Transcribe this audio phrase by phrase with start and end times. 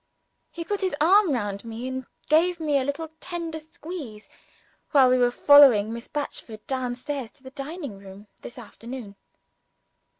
[0.51, 4.29] He put his arm round me, and gave me a little tender squeeze,
[4.89, 9.15] while we were following Miss Batchford down to the dining room this afternoon.